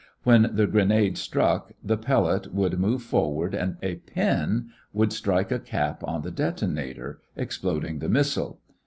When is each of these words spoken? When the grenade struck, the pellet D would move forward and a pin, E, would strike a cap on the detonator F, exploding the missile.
When 0.23 0.49
the 0.55 0.65
grenade 0.65 1.15
struck, 1.19 1.73
the 1.83 1.95
pellet 1.95 2.45
D 2.45 2.49
would 2.53 2.79
move 2.79 3.03
forward 3.03 3.53
and 3.53 3.77
a 3.83 3.97
pin, 3.97 4.65
E, 4.65 4.71
would 4.93 5.13
strike 5.13 5.51
a 5.51 5.59
cap 5.59 6.03
on 6.03 6.23
the 6.23 6.31
detonator 6.31 7.21
F, 7.37 7.41
exploding 7.43 7.99
the 7.99 8.09
missile. 8.09 8.59